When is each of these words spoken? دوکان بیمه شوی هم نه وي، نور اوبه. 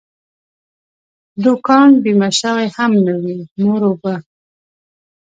دوکان 1.43 1.91
بیمه 2.03 2.29
شوی 2.39 2.67
هم 2.75 2.91
نه 3.05 3.13
وي، 3.21 3.37
نور 3.59 3.81
اوبه. 3.87 4.15